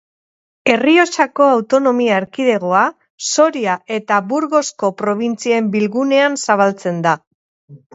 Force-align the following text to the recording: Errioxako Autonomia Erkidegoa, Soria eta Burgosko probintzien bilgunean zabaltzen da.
Errioxako 0.75 1.49
Autonomia 1.57 2.15
Erkidegoa, 2.23 2.81
Soria 3.29 3.77
eta 4.01 4.21
Burgosko 4.33 4.93
probintzien 5.05 5.73
bilgunean 5.81 6.45
zabaltzen 6.47 7.11
da. 7.11 7.19